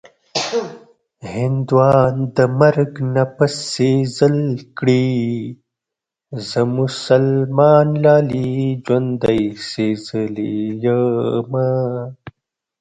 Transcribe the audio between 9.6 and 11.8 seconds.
سېزلې یمه